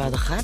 אה, 0.00 0.10
מעכשיו 0.10 0.41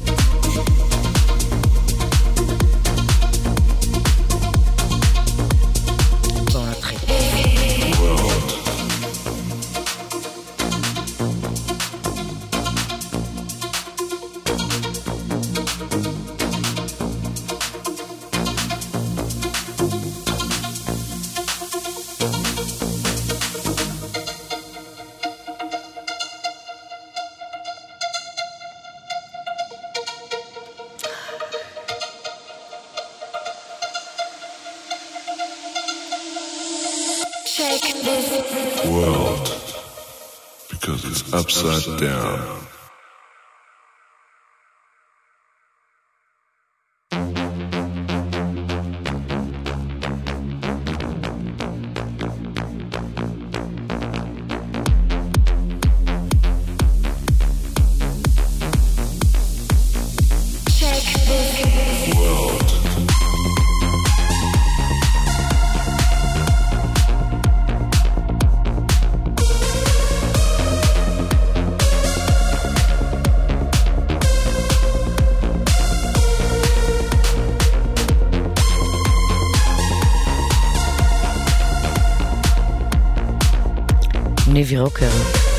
ניבי 84.68 84.80
רוקר, 84.80 85.08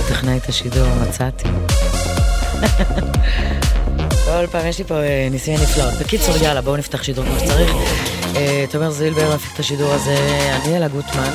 טכנאית 0.10 0.50
השידור, 0.50 0.88
מצאתי. 0.96 1.48
כל 4.26 4.48
פעם 4.52 4.68
יש 4.68 4.78
לי 4.78 4.84
פה 4.84 4.96
אה, 4.96 5.28
ניסים 5.32 5.62
ונפלאות. 5.62 5.94
בקיצור, 5.94 6.36
יאללה, 6.38 6.62
בואו 6.62 6.78
נפתח 6.78 7.04
שידור 7.04 7.26
כמו 7.26 7.40
שצריך. 7.40 7.72
אה, 8.36 8.66
תומר 8.72 8.92
זילבר 8.92 9.36
מפיק 9.36 9.54
את 9.54 9.60
השידור 9.60 9.94
הזה, 9.94 10.16
אני 10.64 10.78
אלה 10.78 10.88
גוטמן, 10.88 11.32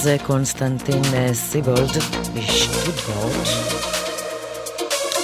זה 0.00 0.16
קונסטנטין 0.22 1.02
אה, 1.14 1.34
סיבולד 1.34 1.90
משטוטגורט. 2.34 3.48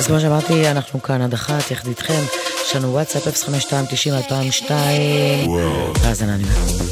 אז 0.01 0.07
כמו 0.07 0.21
שאמרתי, 0.21 0.71
אנחנו 0.71 1.03
כאן 1.03 1.23
עד 1.23 1.33
אחת, 1.33 1.71
יחד 1.71 1.89
איתכם. 1.89 2.23
יש 2.67 2.77
לנו 2.77 2.93
וואטסאפ 2.93 3.27
05290-2002. 3.27 4.71
האזנה 6.05 6.37
נעימה. 6.37 6.88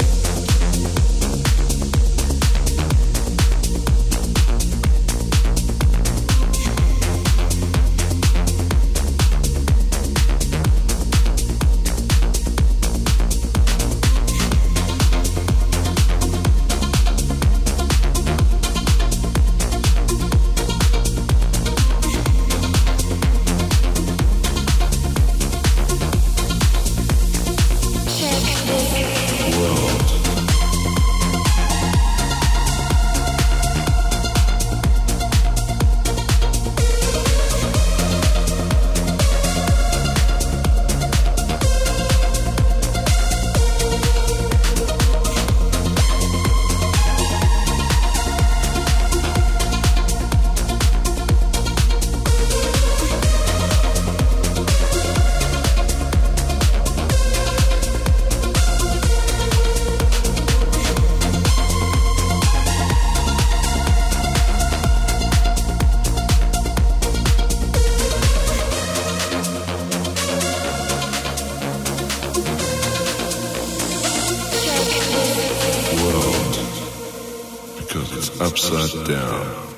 shut 78.85 79.07
down. 79.07 79.76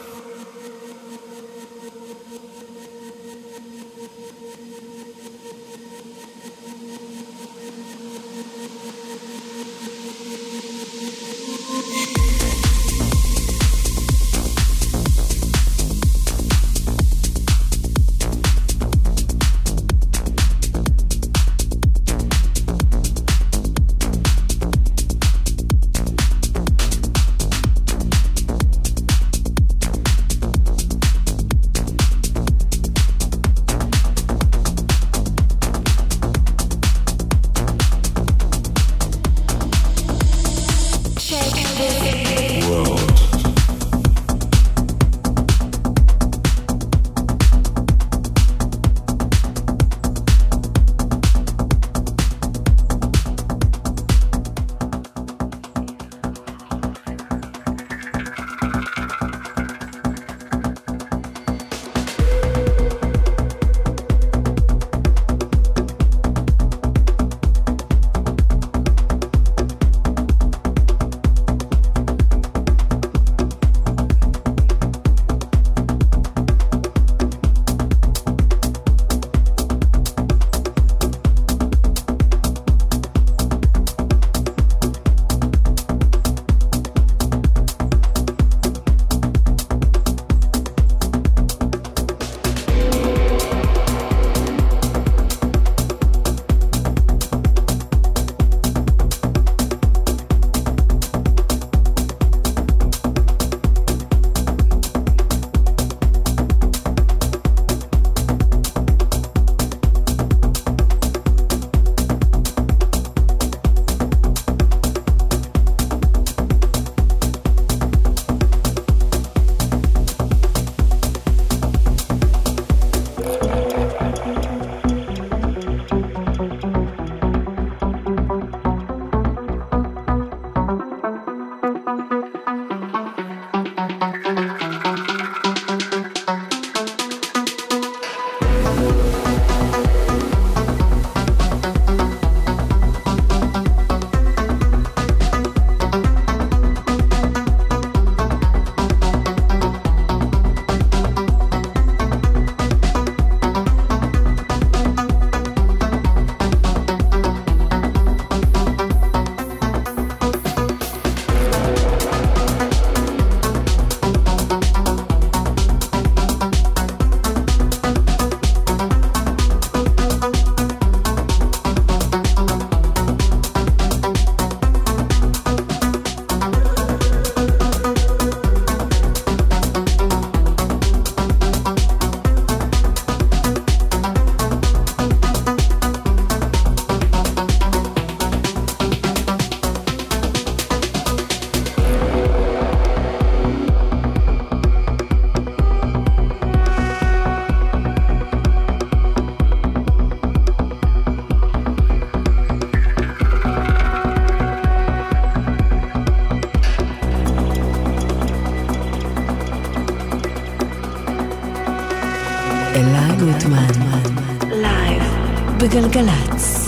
בגלגלצ. 215.68 216.67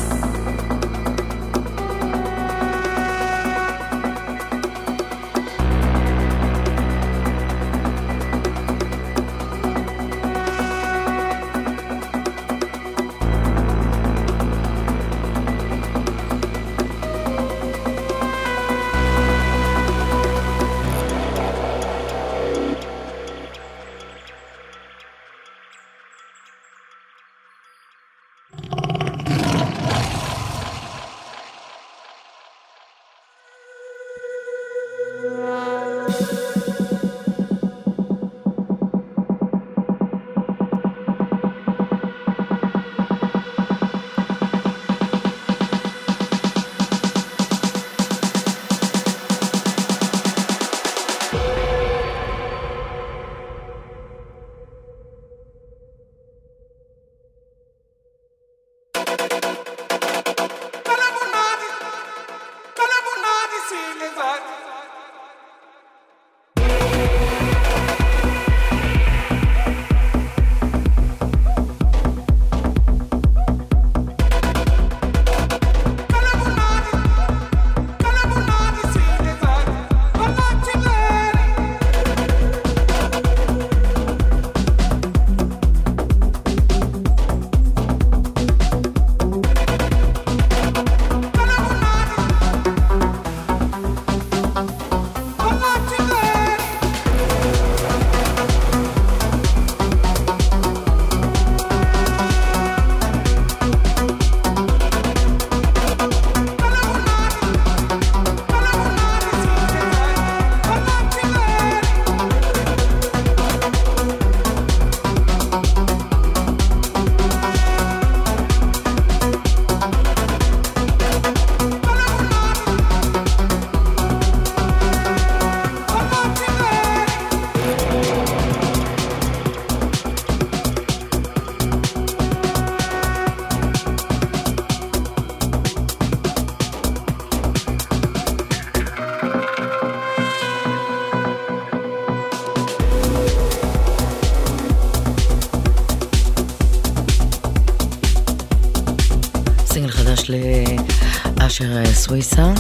סוויסה, 152.11 152.53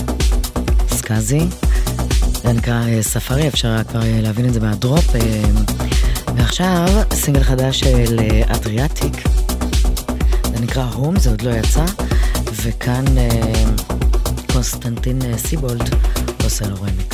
סקאזי. 0.88 1.40
זה 2.42 2.52
נקרא 2.52 2.82
אה, 2.88 3.02
ספארי, 3.02 3.48
אפשר 3.48 3.76
כבר 3.88 4.02
אה, 4.02 4.20
להבין 4.22 4.46
את 4.48 4.54
זה 4.54 4.60
מה 4.60 4.73
drop. 4.73 5.04
ועכשיו 6.36 6.88
סינגל 7.12 7.42
חדש 7.42 7.80
של 7.80 8.20
אדריאטיק. 8.46 9.28
זה 10.42 10.60
נקרא 10.60 10.84
Home, 10.84 11.18
זה 11.18 11.30
עוד 11.30 11.42
לא 11.42 11.50
יצא. 11.50 11.84
וכאן 12.62 13.04
קונסטנטין 14.52 15.18
סיבולד 15.36 15.94
עושה 16.44 16.68
לו 16.68 16.76
רמיקס. 16.76 17.09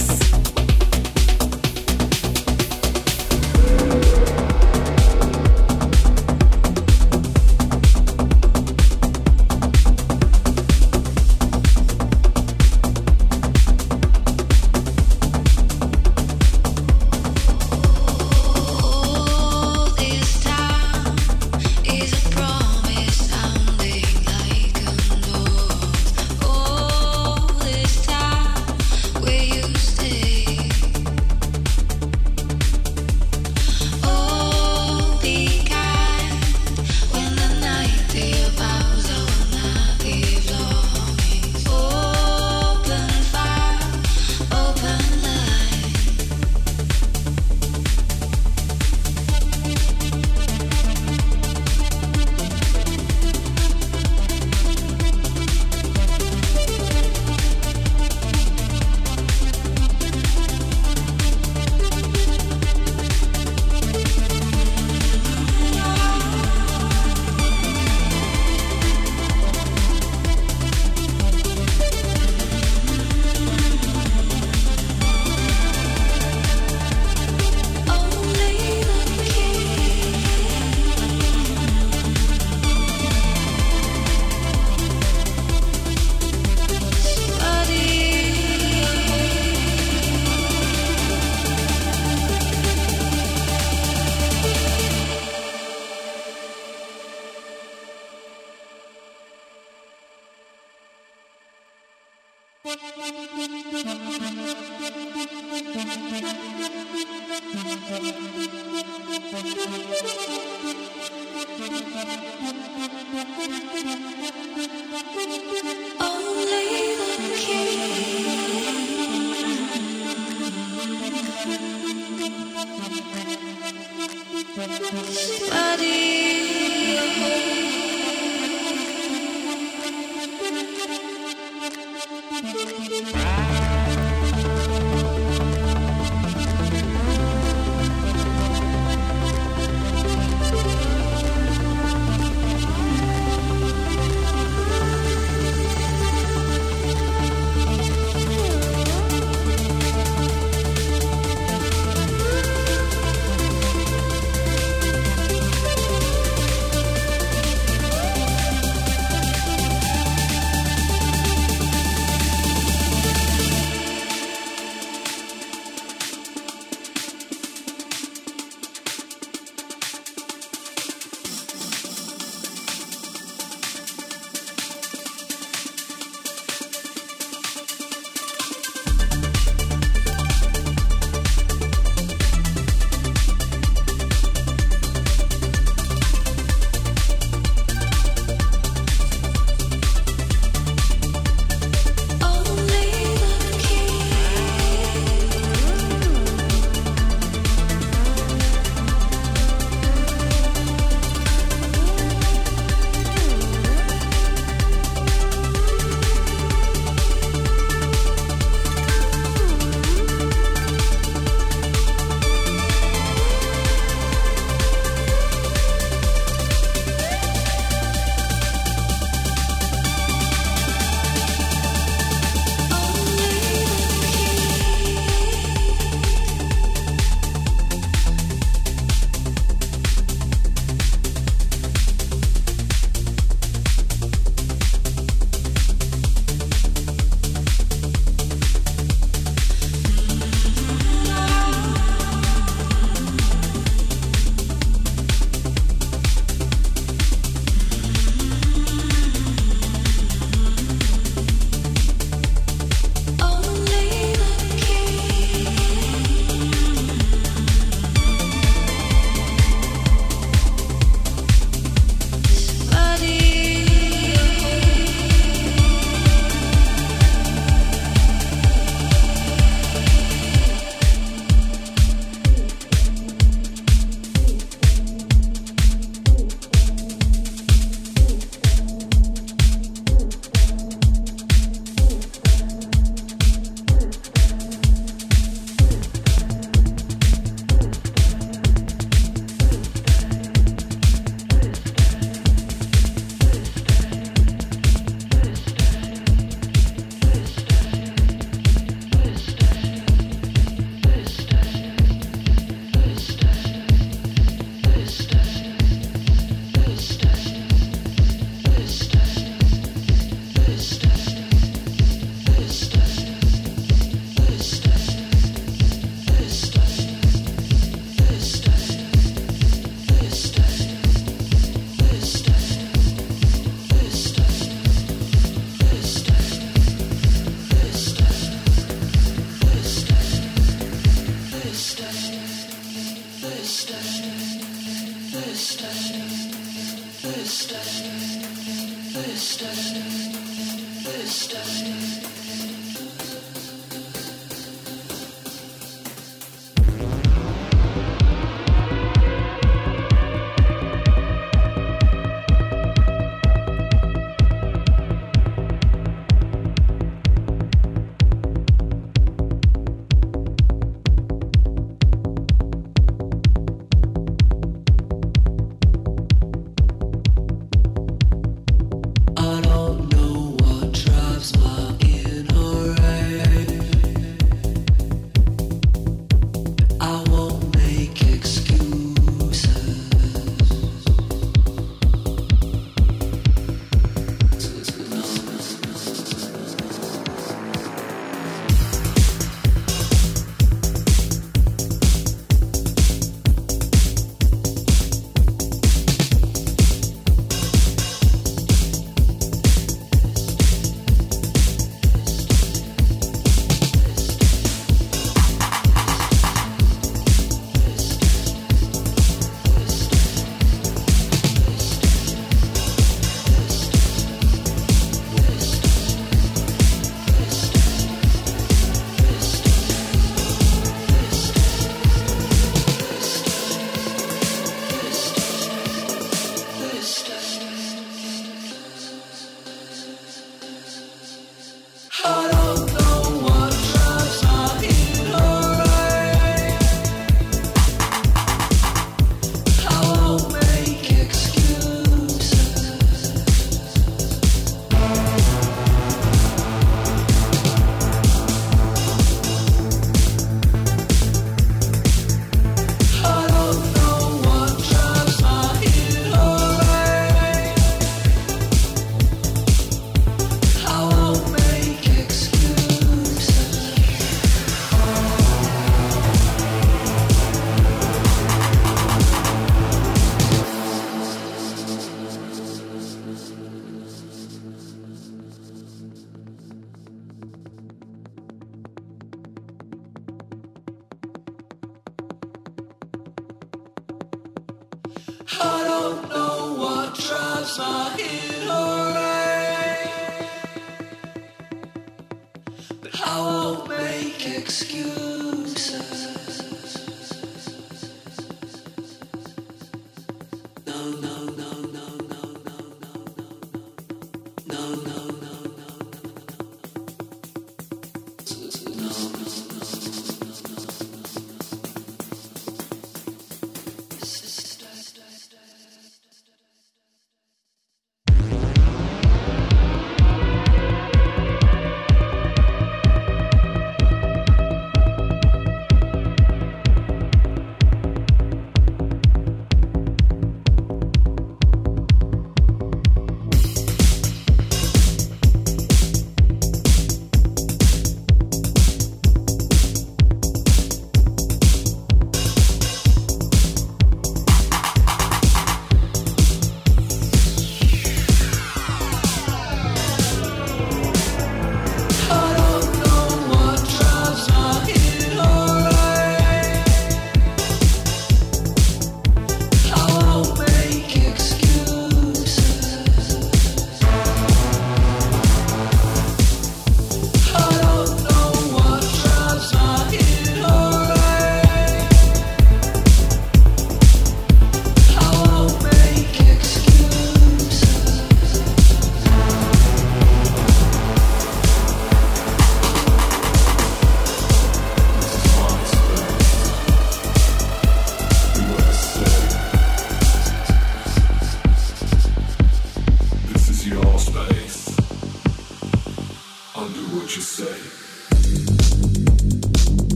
saw 487.57 487.89
him. 487.97 488.36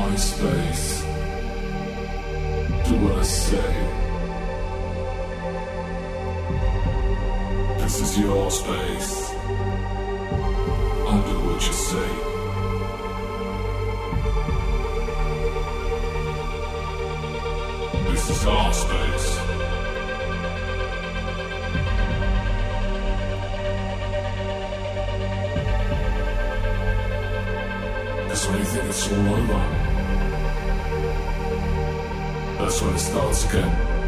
My 0.00 0.16
space. 0.16 1.02
Do 2.86 2.92
what 3.02 3.18
I 3.18 3.22
say. 3.22 3.72
This 7.80 8.00
is 8.04 8.18
your 8.18 8.50
space. 8.50 9.10
I'll 11.08 11.22
do 11.30 11.36
what 11.46 11.60
you 11.68 11.74
say. 11.90 12.10
This 18.10 18.24
is 18.34 18.46
our 18.46 18.72
space. 18.72 19.28
When 28.50 28.58
you 28.58 28.64
think 28.64 28.84
it's 28.86 29.12
all 29.12 29.34
over. 29.34 29.79
That's 32.70 32.82
when 32.82 32.94
it 32.94 32.98
starts. 33.00 33.99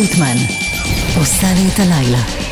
גוטמן. 0.00 0.36
עושה 1.16 1.46
לי 1.52 1.68
את 1.74 1.78
הלילה. 1.78 2.49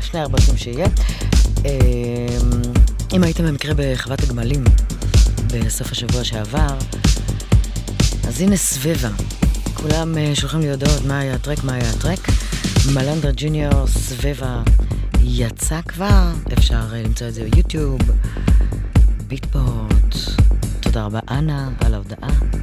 שני 0.00 0.20
ארבעים 0.20 0.56
שיהיה. 0.56 0.86
אה, 1.66 1.70
אם 3.12 3.24
הייתם 3.24 3.46
במקרה 3.46 3.74
בחוות 3.76 4.22
הגמלים 4.22 4.64
בסוף 5.46 5.92
השבוע 5.92 6.24
שעבר, 6.24 6.78
אז 8.28 8.40
הנה 8.40 8.56
סבבה. 8.56 9.08
כולם 9.74 10.18
אה, 10.18 10.32
שולחים 10.34 10.60
לי 10.60 10.70
הודעות 10.70 11.04
מה 11.04 11.18
היה 11.18 11.34
הטרק, 11.34 11.64
מה 11.64 11.74
היה 11.74 11.90
הטרק. 11.90 12.28
מלנדרה 12.94 13.30
ג'וניור, 13.36 13.86
סבבה, 13.86 14.62
יצא 15.22 15.80
כבר, 15.88 16.32
אפשר 16.52 16.82
אה, 16.92 17.02
למצוא 17.02 17.28
את 17.28 17.34
זה 17.34 17.44
ביוטיוב, 17.50 18.00
ביטבוט. 19.26 20.16
תודה 20.80 21.04
רבה, 21.04 21.20
אנה, 21.30 21.70
על 21.80 21.94
ההודעה. 21.94 22.61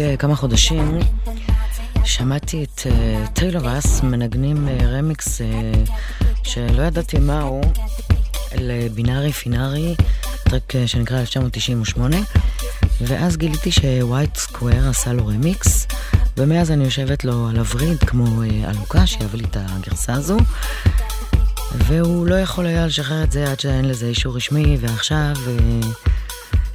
לפני 0.00 0.14
uh, 0.14 0.16
כמה 0.16 0.36
חודשים 0.36 0.98
שמעתי 2.04 2.64
את 2.64 2.78
uh, 2.78 3.28
טיילור 3.28 3.78
אס 3.78 4.02
מנגנים 4.02 4.68
uh, 4.68 4.84
רמיקס 4.84 5.40
שלא 6.42 6.82
ידעתי 6.82 7.18
מהו, 7.18 7.60
לבינארי 8.54 9.32
פינארי, 9.32 9.94
טרק 10.44 10.72
שנקרא 10.86 11.20
1998, 11.20 12.16
ואז 13.00 13.36
גיליתי 13.36 13.70
שווייט 13.70 14.36
סקוויר 14.36 14.88
עשה 14.88 15.12
לו 15.12 15.26
רמיקס, 15.26 15.86
ומאז 16.36 16.70
אני 16.70 16.84
יושבת 16.84 17.24
לו 17.24 17.48
על 17.48 17.58
הווריד 17.58 17.98
כמו 17.98 18.42
אלוקה 18.68 19.06
שיביא 19.06 19.38
לי 19.38 19.44
את 19.44 19.56
הגרסה 19.60 20.12
הזו. 20.12 20.36
והוא 21.72 22.26
לא 22.26 22.34
יכול 22.34 22.66
היה 22.66 22.86
לשחרר 22.86 23.22
את 23.22 23.32
זה 23.32 23.50
עד 23.50 23.60
שאין 23.60 23.84
לזה 23.84 24.06
אישור 24.06 24.36
רשמי, 24.36 24.76
ועכשיו, 24.80 25.34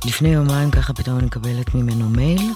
לפני 0.05 0.29
יומיים 0.29 0.71
ככה 0.71 0.93
פתאום 0.93 1.17
אני 1.17 1.25
מקבלת 1.25 1.75
ממנו 1.75 2.09
מייל. 2.09 2.51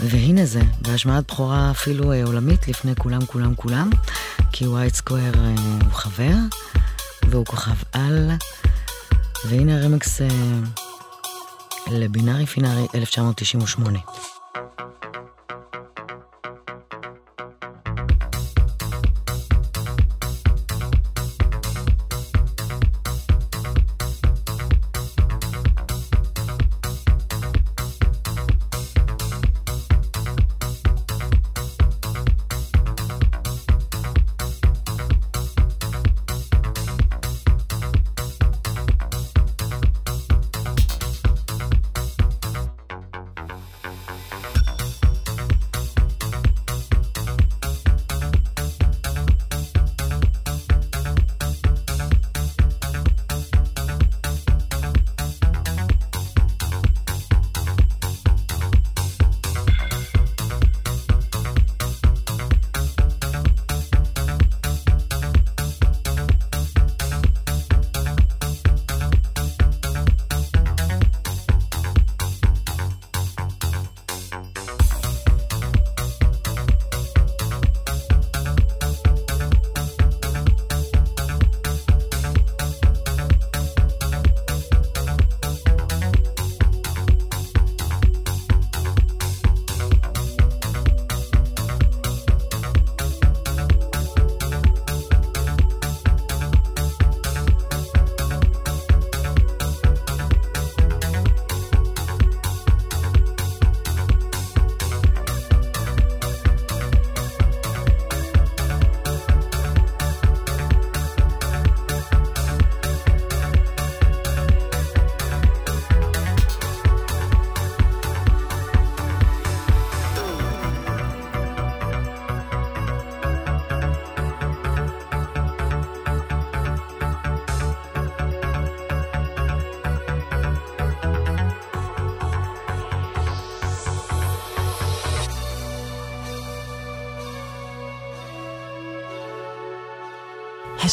והנה 0.00 0.46
זה, 0.46 0.60
בהשמעת 0.80 1.32
בכורה 1.32 1.70
אפילו 1.70 2.12
אה, 2.12 2.24
עולמית 2.24 2.68
לפני 2.68 2.92
כולם 2.98 3.26
כולם 3.26 3.54
כולם, 3.54 3.90
כי 4.52 4.66
ווייט 4.66 4.94
סקוויר 4.94 5.34
אה, 5.34 5.54
הוא 5.84 5.92
חבר, 5.92 6.34
והוא 7.28 7.46
כוכב 7.46 7.76
על, 7.92 8.30
והנה 9.44 9.76
הרמקס 9.76 10.20
אה, 10.20 10.28
לבינארי 11.90 12.46
פינארי 12.46 12.86
1998. 12.94 13.98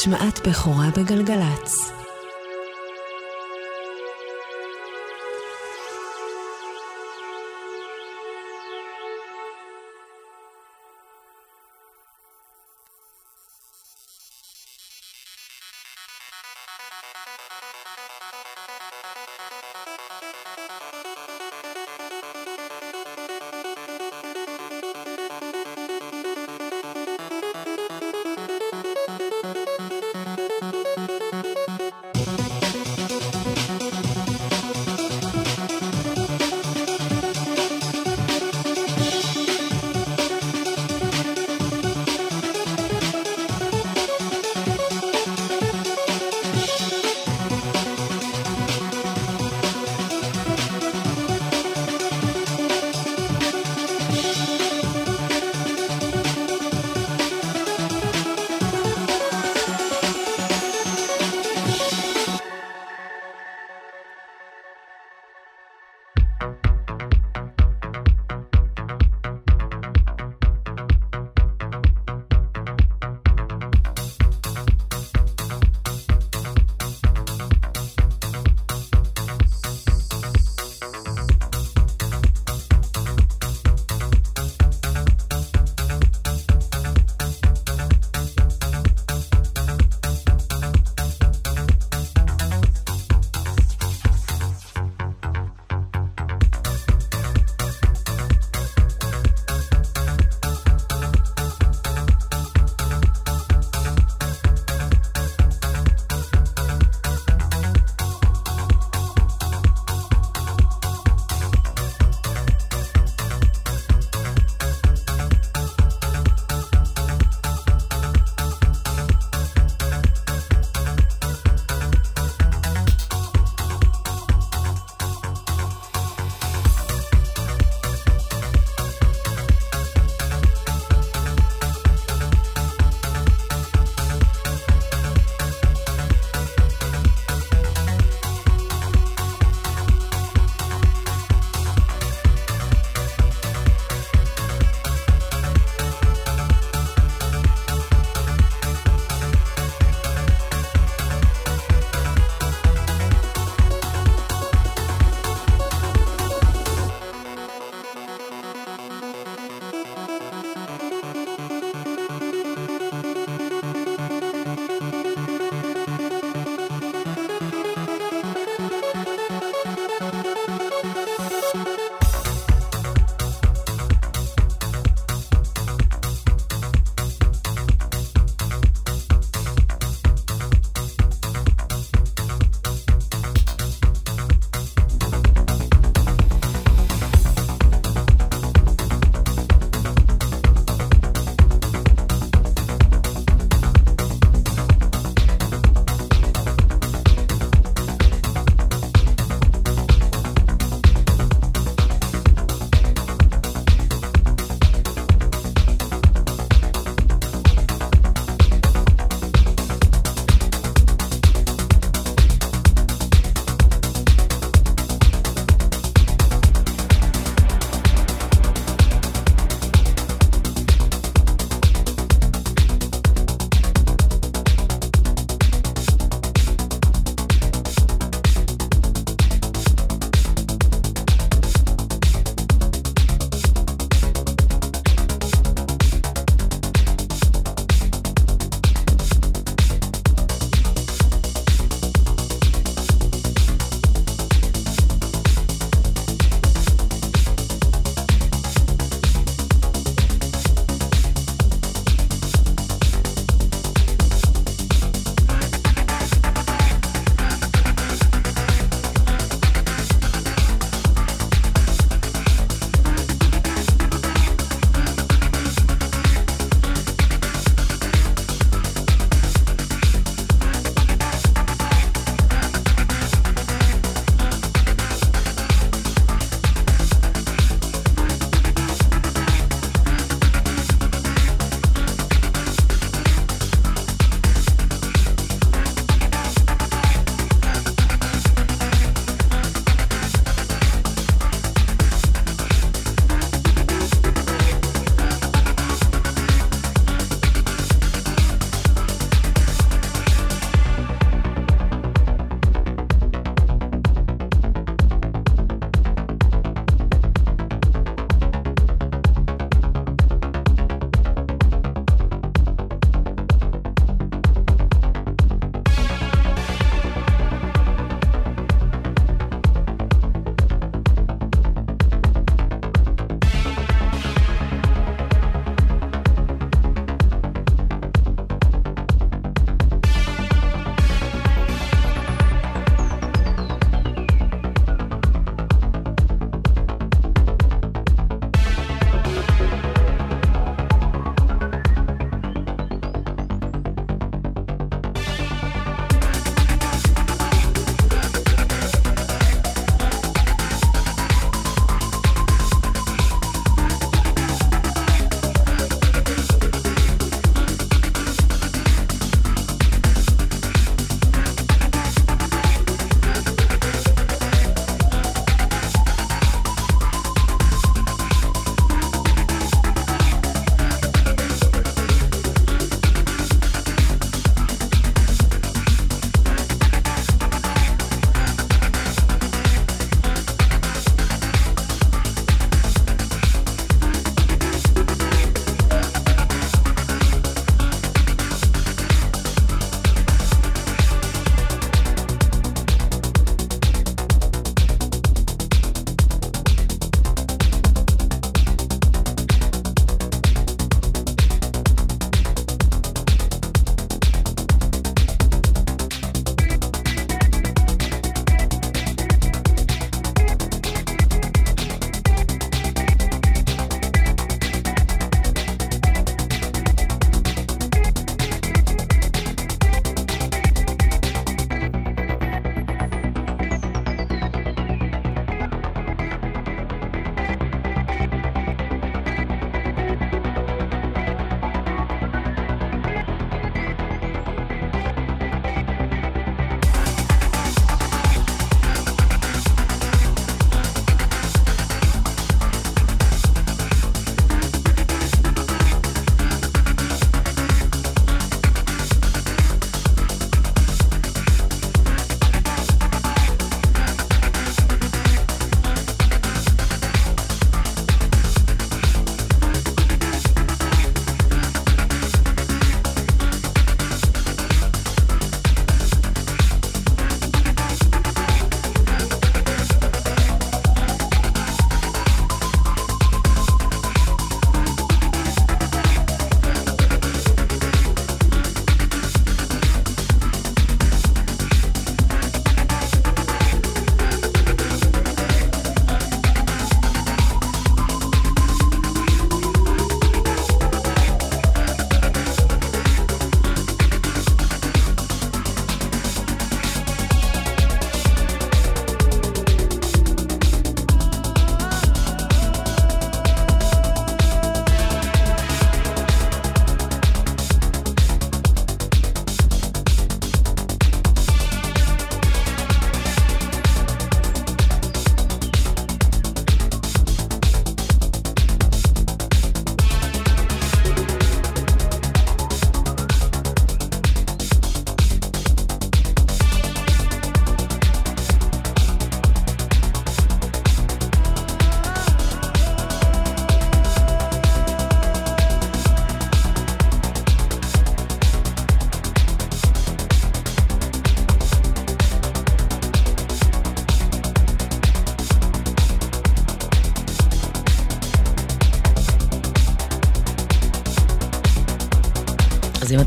השמעת 0.06 0.48
בכורה 0.48 0.90
בגלגלצ. 0.98 1.95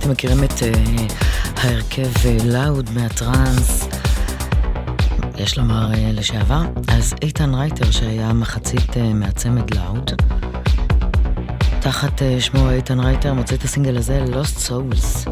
אתם 0.09 0.15
מכירים 0.15 0.45
את 0.45 0.53
uh, 0.53 1.13
ההרכב 1.57 2.11
לאוד 2.45 2.91
מהטראנס, 2.95 3.89
יש 5.39 5.59
לומר 5.59 5.93
uh, 5.93 5.97
לשעבר, 6.13 6.63
אז 6.89 7.15
איתן 7.23 7.55
רייטר 7.55 7.91
שהיה 7.91 8.33
מחצית 8.33 8.91
uh, 8.91 8.99
מהצמד 9.15 9.75
לאוד, 9.75 10.11
תחת 11.81 12.19
uh, 12.19 12.41
שמו 12.41 12.71
איתן 12.71 13.01
רייטר 13.01 13.35
מוצא 13.35 13.55
את 13.55 13.63
הסינגל 13.63 13.97
הזה 13.97 14.25
Lost 14.33 14.69
Souls. 14.69 15.29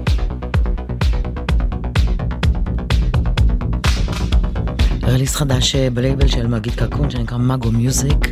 רליס 5.02 5.36
חדש 5.36 5.76
בלייבל 5.76 6.28
של 6.28 6.46
מגיד 6.46 6.74
קקון 6.74 7.10
שנקרא 7.10 7.38
מאגו 7.38 7.72
מיוזיק 7.72 8.30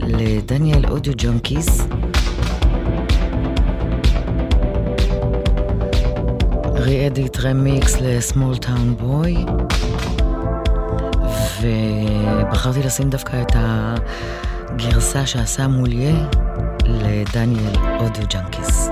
לדניאל 0.00 0.86
אודיו 0.86 1.12
ג'ונקיס. 1.16 1.86
רי-אדיט 6.90 7.36
רמיקס 7.40 7.96
לסמול 8.00 8.56
טאון 8.56 8.96
בוי 8.96 9.36
ובחרתי 11.60 12.82
לשים 12.82 13.10
דווקא 13.10 13.42
את 13.42 13.52
הגרסה 13.54 15.26
שעשה 15.26 15.68
מוליה 15.68 16.14
לדניאל 16.84 17.76
אודיו 18.00 18.24
ג'ונקיס. 18.30 18.90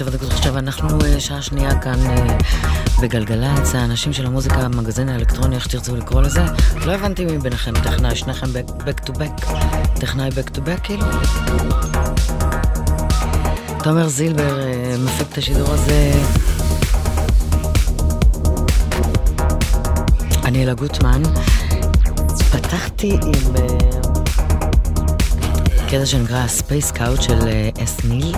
ושבע 0.00 0.10
דקות 0.10 0.32
עכשיו, 0.32 0.58
אנחנו 0.58 0.98
אה, 1.04 1.20
שעה 1.20 1.42
שנייה 1.42 1.80
כאן 1.80 2.06
אה, 2.06 2.38
בגלגלצ, 3.02 3.74
האנשים 3.74 4.12
של 4.12 4.26
המוזיקה, 4.26 4.56
המגזין 4.56 5.08
האלקטרוני, 5.08 5.54
איך 5.54 5.64
שתרצו 5.64 5.96
לקרוא 5.96 6.22
לזה. 6.22 6.44
לא 6.86 6.92
הבנתי 6.92 7.24
מי 7.24 7.38
ביניכם 7.38 7.72
טכנאי, 7.74 8.16
שניכם 8.16 8.46
back 8.78 9.08
to 9.08 9.12
back, 9.12 9.46
טכנאי 10.00 10.28
back 10.28 10.56
to 10.56 10.58
back 10.58 10.80
כאילו? 10.82 11.06
תומר 13.82 14.08
זילבר 14.08 14.60
אה, 14.60 14.94
מפיק 15.04 15.32
את 15.32 15.38
השידור 15.38 15.68
הזה. 15.70 16.12
אני 20.44 20.64
אלה 20.64 20.74
גוטמן. 20.74 21.22
פתחתי 22.52 23.12
עם 23.12 23.54
קטע 25.88 26.06
שנקרא 26.06 26.46
Space 26.46 26.90
Out 26.90 27.22
של 27.22 27.38
אס 27.84 28.04
ניל. 28.04 28.32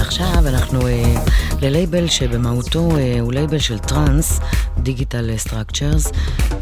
ועכשיו 0.00 0.48
אנחנו 0.48 0.86
אה, 0.86 1.14
ללייבל 1.62 2.08
שבמהותו 2.08 2.96
אה, 2.96 3.20
הוא 3.20 3.32
לייבל 3.32 3.58
של 3.58 3.78
טראנס, 3.78 4.40
Digital 4.78 5.30
Structures, 5.36 6.12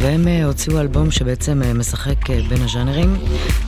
והם 0.01 0.28
אה, 0.28 0.45
הוציאו 0.45 0.80
אלבום 0.80 1.11
שבעצם 1.11 1.62
אה, 1.62 1.72
משחק 1.74 2.30
אה, 2.30 2.41
בין 2.49 2.62
הז'אנרים, 2.62 3.16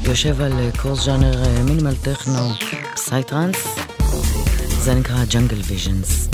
יושב 0.05 0.41
על 0.41 0.53
אה, 0.53 0.69
cross 0.83 1.05
ז'אנר 1.05 1.45
אה, 1.45 1.63
מינימל 1.63 1.95
טכנו 2.03 2.49
psy 2.95 3.23
טראנס, 3.27 3.57
זה 4.81 4.95
נקרא 4.95 5.25
Jungle 5.25 5.61
Visions. 5.67 6.30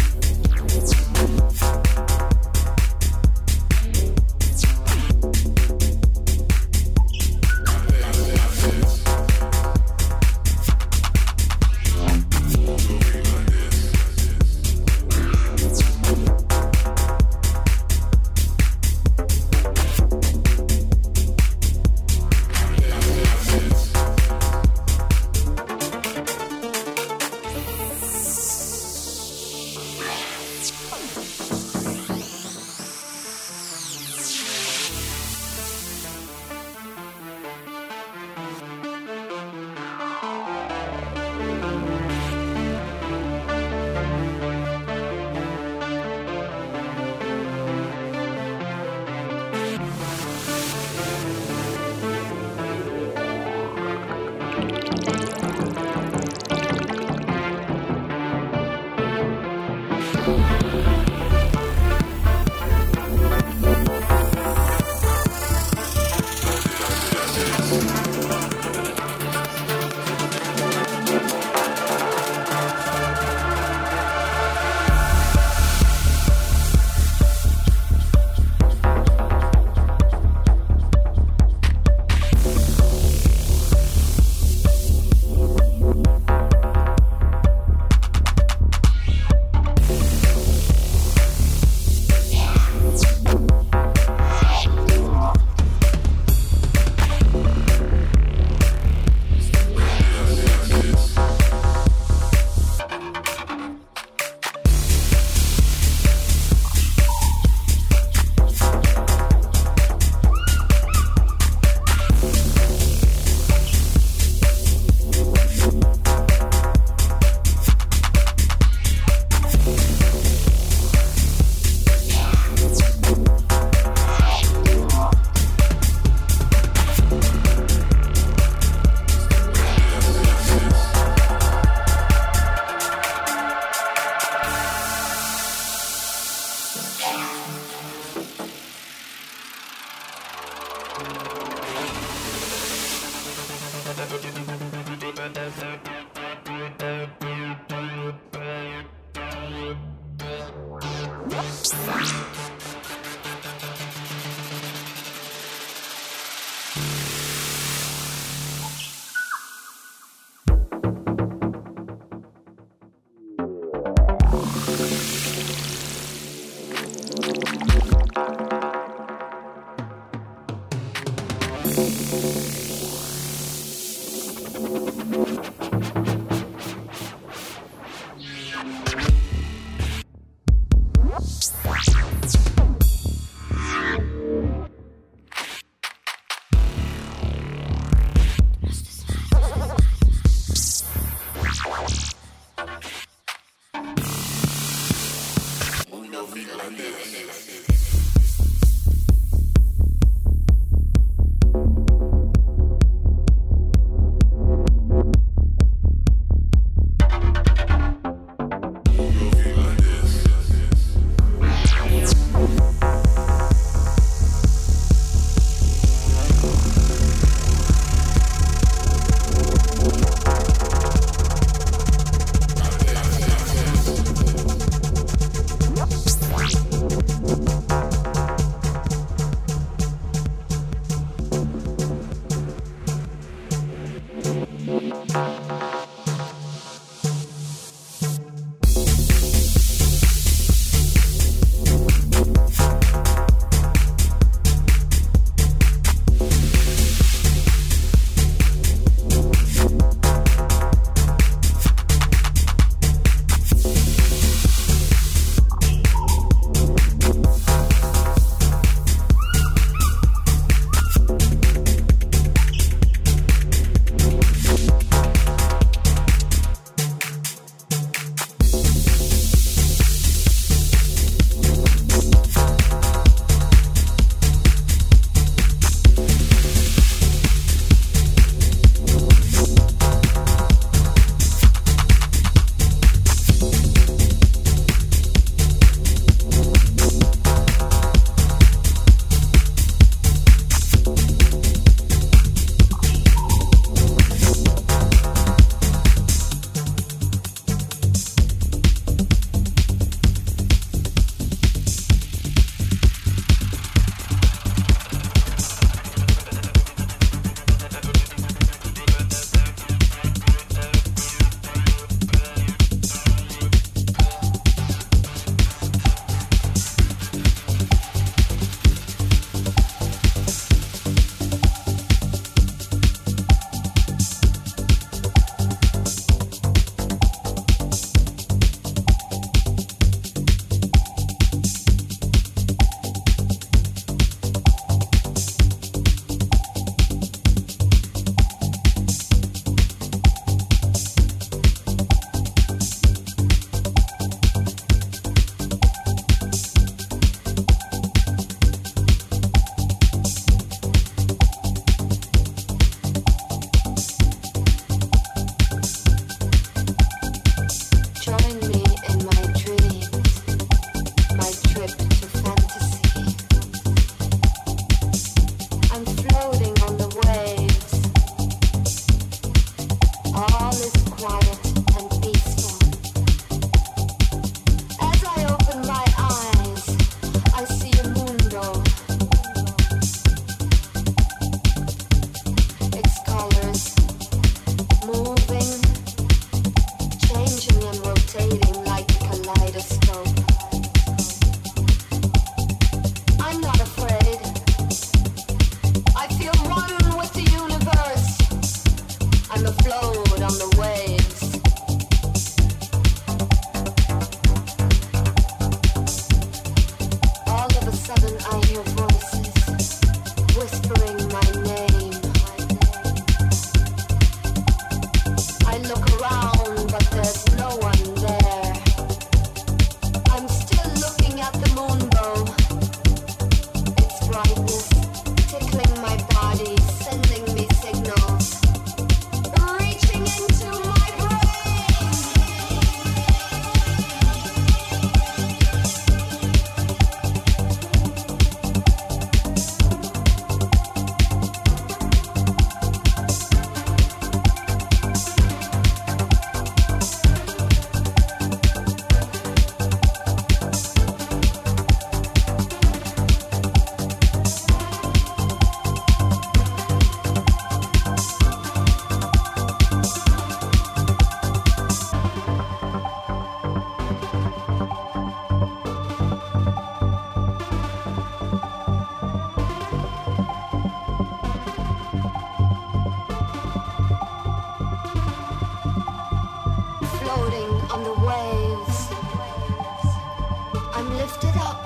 lift 481.07 481.23
it 481.23 481.37
up. 481.37 481.66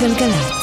גוטמן, 0.00 0.59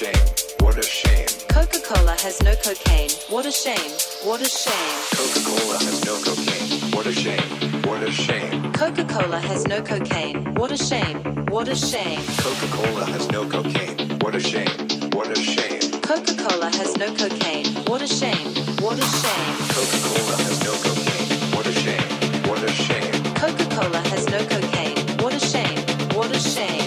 shame. 0.00 0.24
What 0.60 0.78
a 0.78 0.82
shame. 0.82 1.28
Coca 1.48 1.78
Cola 1.80 2.16
has 2.24 2.40
no 2.42 2.54
cocaine. 2.64 3.10
What 3.28 3.44
a 3.44 3.52
shame. 3.52 3.92
What 4.24 4.40
a 4.40 4.48
shame. 4.48 4.96
Coca 5.12 5.40
Cola 5.48 5.76
has 5.76 5.98
no 6.06 6.14
cocaine. 6.24 6.90
What 6.94 7.06
a 7.06 7.12
shame. 7.12 7.48
What 7.84 8.02
a 8.02 8.10
shame. 8.10 8.72
Coca 8.72 9.04
Cola 9.04 9.38
has 9.40 9.66
no 9.66 9.82
cocaine. 9.82 10.54
What 10.54 10.72
a 10.72 10.78
shame. 10.78 11.18
What 11.52 11.68
a 11.68 11.76
shame. 11.76 12.22
Coca 12.38 12.66
Cola 12.76 13.04
has 13.12 13.28
no 13.28 13.44
cocaine. 13.44 13.98
What 14.22 14.34
a 14.34 14.40
shame. 14.40 14.72
What 15.12 15.28
a 15.28 15.36
shame. 15.36 15.80
Coca 16.08 16.34
Cola 16.44 16.70
has 16.78 16.96
no 16.96 17.08
cocaine. 17.20 17.66
What 17.90 18.00
a 18.00 18.08
shame. 18.08 18.48
What 18.80 18.98
a 18.98 19.06
shame. 19.20 19.54
Coca 19.74 19.98
Cola 20.08 20.36
has 20.44 20.58
no 20.64 20.72
cocaine. 20.86 21.28
What 21.54 21.66
a 21.66 21.72
shame. 21.82 22.08
What 22.48 22.62
a 22.62 22.72
shame. 22.72 23.12
Coca 23.34 23.66
Cola 23.76 24.00
has 24.12 24.24
no 24.34 24.40
cocaine. 24.48 24.96
What 25.22 25.34
a 25.34 25.40
shame. 25.40 25.78
What 26.16 26.34
a 26.34 26.40
shame. 26.40 26.79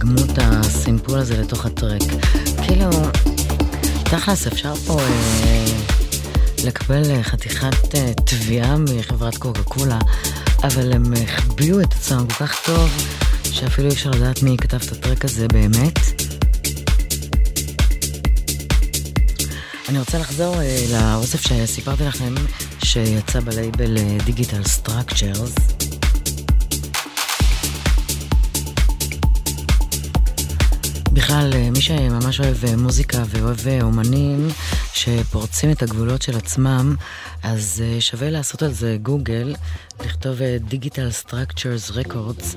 דגמו 0.00 0.20
את 0.24 0.38
הסימפול 0.42 1.18
הזה 1.18 1.40
לתוך 1.40 1.66
ה 1.66 1.71
track. 1.71 2.02
כאילו, 2.62 2.90
תכלס 4.04 4.46
אפשר 4.46 4.74
פה 4.74 5.00
אה, 5.00 5.64
לקבל 6.64 7.10
אה, 7.10 7.22
חתיכת 7.22 7.94
אה, 7.94 8.12
תביעה 8.14 8.76
מחברת 8.76 9.36
קוקה 9.36 9.62
קולה, 9.62 9.98
אבל 10.62 10.92
הם 10.92 11.04
החביאו 11.24 11.80
את 11.80 11.92
עצמם 11.92 12.26
כל 12.26 12.46
כך 12.46 12.66
טוב, 12.66 12.90
שאפילו 13.44 13.88
אי 13.88 13.92
אפשר 13.92 14.10
לדעת 14.10 14.42
מי 14.42 14.56
כתב 14.60 14.78
את 14.86 14.92
ה 14.92 14.97
track 14.97 15.24
הזה 15.24 15.48
באמת. 15.48 15.98
אני 19.88 19.98
רוצה 19.98 20.18
לחזור 20.18 20.60
אה, 20.60 20.84
לאוסף 20.92 21.40
שסיפרתי 21.40 22.04
לכם, 22.04 22.34
שיצא 22.84 23.40
ב 23.40 23.49
label 23.49 23.96
Digital 24.24 24.64
Structures. 24.64 25.79
מי 31.80 31.84
שממש 31.84 32.40
אוהב 32.40 32.64
אה, 32.64 32.76
מוזיקה 32.76 33.22
ואוהב 33.26 33.68
אה, 33.68 33.82
אומנים 33.82 34.48
שפורצים 34.94 35.70
את 35.70 35.82
הגבולות 35.82 36.22
של 36.22 36.36
עצמם, 36.36 36.96
אז 37.42 37.82
אה, 37.84 38.00
שווה 38.00 38.30
לעשות 38.30 38.62
על 38.62 38.72
זה 38.72 38.96
גוגל, 39.02 39.54
לכתוב 40.04 40.38
Digital 40.68 41.10
Structures 41.10 41.90
Records. 41.90 42.56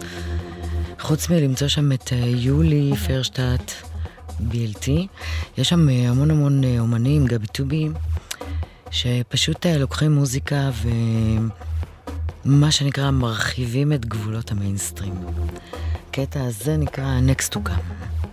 חוץ 0.99 1.29
מלמצוא 1.29 1.67
שם 1.67 1.91
את 1.91 2.11
יולי 2.25 2.91
פרשטט 3.07 3.71
BLT, 4.39 4.89
יש 5.57 5.69
שם 5.69 5.89
המון 5.89 6.31
המון 6.31 6.61
אומנים, 6.79 7.25
גבי 7.25 7.47
טובי, 7.47 7.89
שפשוט 8.91 9.65
לוקחים 9.65 10.11
מוזיקה 10.11 10.69
ומה 12.45 12.71
שנקרא 12.71 13.11
מרחיבים 13.11 13.93
את 13.93 14.05
גבולות 14.05 14.51
המיינסטרים. 14.51 15.13
הקטע 16.09 16.43
הזה 16.43 16.77
נקרא 16.77 17.19
Next 17.27 17.53
to 17.53 17.57
Come. 17.69 18.32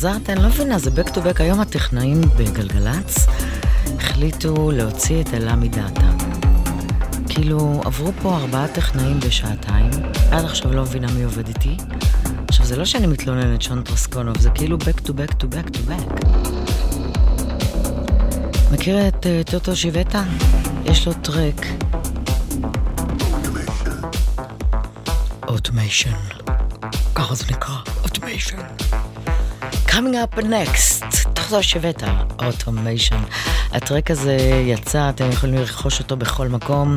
חזרת? 0.00 0.30
אני 0.30 0.42
לא 0.42 0.48
מבינה, 0.48 0.78
זה 0.78 0.90
back 0.90 1.08
to 1.08 1.16
back. 1.16 1.42
היום 1.42 1.60
הטכנאים 1.60 2.20
בגלגלצ 2.36 3.26
החליטו 3.98 4.70
להוציא 4.70 5.20
את 5.20 5.34
אלה 5.34 5.56
מדעתה. 5.56 6.10
כאילו, 7.28 7.80
עברו 7.84 8.12
פה 8.22 8.36
ארבעה 8.36 8.68
טכנאים 8.68 9.20
בשעתיים, 9.20 9.90
עד 10.30 10.44
עכשיו 10.44 10.72
לא 10.72 10.82
מבינה 10.82 11.12
מי 11.12 11.22
עובד 11.22 11.48
איתי. 11.48 11.76
עכשיו, 12.48 12.66
זה 12.66 12.76
לא 12.76 12.84
שאני 12.84 13.06
מתלוננת 13.06 13.62
שון 13.62 13.82
טרסקונוב, 13.82 14.38
זה 14.38 14.50
כאילו 14.50 14.76
back 14.76 15.00
to 15.06 15.10
back 15.10 15.32
to 15.32 15.44
back 15.44 15.76
to 15.76 15.90
back. 15.90 16.26
מכיר 18.72 19.08
את 19.08 19.26
uh, 19.26 19.50
טוטו 19.50 19.76
שיבטה? 19.76 20.22
יש 20.84 21.06
לו 21.06 21.12
טרק. 21.12 21.66
Automation. 25.48 26.16
ככה 27.14 27.34
זה 27.34 27.44
נקרא, 27.50 27.76
Automation. 28.02 28.56
Coming 29.90 30.14
up 30.14 30.38
next, 30.38 31.04
טוטו 31.34 31.62
שיבטה, 31.62 32.22
Automation. 32.46 33.22
הטרק 33.72 34.10
הזה 34.10 34.36
יצא, 34.66 35.08
אתם 35.10 35.30
יכולים 35.30 35.54
לרכוש 35.54 36.00
אותו 36.00 36.16
בכל 36.16 36.48
מקום. 36.48 36.94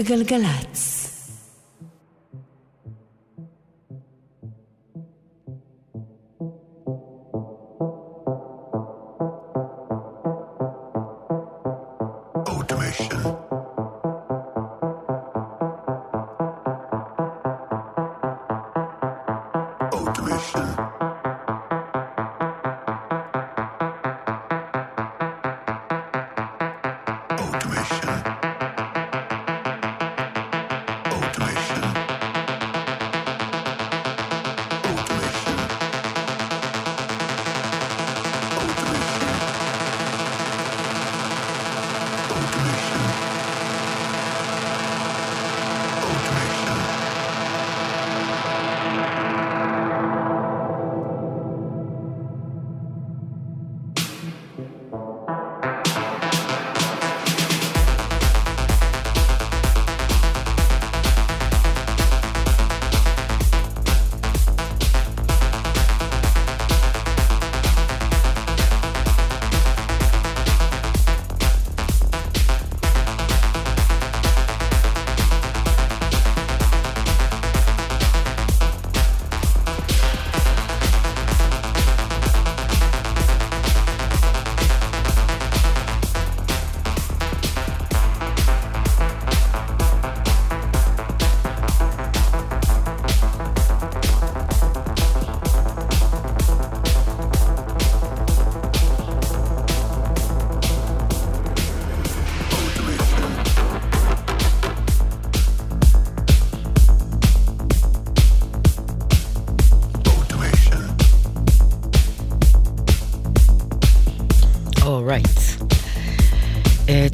בגלגלצ. 0.00 0.69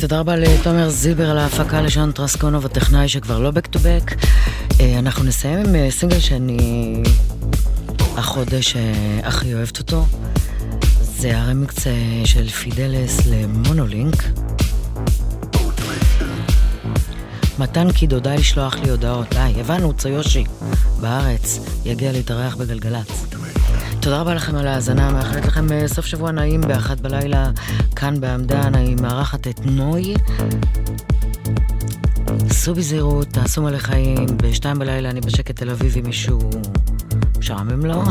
תודה 0.08 0.20
רבה 0.20 0.36
לתומר 0.36 0.88
זילבר 0.88 1.30
על 1.30 1.38
ההפקה 1.38 1.80
לשון 1.80 2.12
טרסקונוב 2.12 2.66
הטכנאי 2.66 3.08
שכבר 3.08 3.38
לא 3.38 3.50
to 3.50 3.76
back. 3.76 4.14
Uh, 4.70 4.74
אנחנו 4.98 5.24
נסיים 5.24 5.58
עם 5.58 5.64
uh, 5.74 5.90
סינגל 5.90 6.18
שאני 6.18 7.02
החודש 8.16 8.74
uh, 8.74 9.26
הכי 9.26 9.54
אוהבת 9.54 9.78
אותו. 9.78 10.06
זה 11.00 11.38
הרמיקס 11.38 11.78
uh, 11.78 11.90
של 12.24 12.48
פידלס 12.48 13.26
למונולינק. 13.26 14.22
מתן 17.58 17.92
קידו, 17.92 18.20
די 18.20 18.36
לשלוח 18.38 18.76
לי 18.76 18.90
הודעות. 18.90 19.26
די, 19.30 19.60
הבנו, 19.60 19.92
ציושי, 19.92 20.44
בארץ, 21.00 21.60
יגיע 21.84 22.12
להתארח 22.12 22.56
בגלגלצ. 22.56 23.25
תודה 24.06 24.20
רבה 24.20 24.34
לכם 24.34 24.56
על 24.56 24.66
ההאזנה, 24.66 25.10
מאחלת 25.10 25.46
לכם 25.46 25.72
אה, 25.72 25.88
סוף 25.88 26.06
שבוע 26.06 26.30
נעים 26.30 26.60
באחת 26.60 27.00
בלילה, 27.00 27.50
כאן 27.96 28.20
בעמדן, 28.20 28.74
אני 28.74 28.94
מארחת 28.94 29.48
את 29.48 29.60
נוי. 29.64 30.14
סעו 32.50 32.74
בזהירות, 32.74 33.28
תעשו 33.28 33.62
מלא 33.62 33.78
חיים, 33.78 34.26
בשתיים 34.36 34.78
בלילה 34.78 35.10
אני 35.10 35.20
בשקט 35.20 35.56
תל 35.56 35.70
אביב 35.70 35.92
עם 35.96 36.06
מישהו 36.06 36.50
משעמם 37.38 37.86
לו. 37.86 38.02